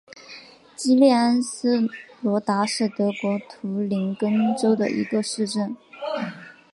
[0.75, 1.87] 基利安斯
[2.23, 5.77] 罗达是德国图林根州的一个市镇。